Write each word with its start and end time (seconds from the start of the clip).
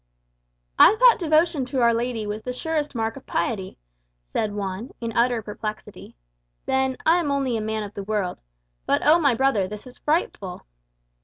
'""I 0.79 0.95
thought 0.95 1.19
devotion 1.19 1.63
to 1.65 1.81
Our 1.83 1.93
Lady 1.93 2.25
was 2.25 2.41
the 2.41 2.51
surest 2.53 2.95
mark 2.95 3.17
of 3.17 3.25
piety," 3.27 3.77
said 4.23 4.51
Juan, 4.51 4.89
in 4.99 5.13
utter 5.15 5.43
perplexity. 5.43 6.15
"Then, 6.65 6.97
I 7.05 7.19
am 7.19 7.29
only 7.29 7.55
a 7.55 7.61
man 7.61 7.83
of 7.83 7.93
the 7.93 8.01
world. 8.03 8.41
But 8.87 9.03
oh, 9.05 9.19
my 9.19 9.35
brother, 9.35 9.67
this 9.67 9.85
is 9.85 9.99
frightful!" 9.99 10.65